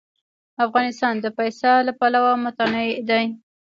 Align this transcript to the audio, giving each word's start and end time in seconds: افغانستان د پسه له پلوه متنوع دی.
افغانستان 0.65 1.13
د 1.19 1.25
پسه 1.37 1.71
له 1.87 1.93
پلوه 1.99 2.31
متنوع 2.43 2.91
دی. 3.09 3.25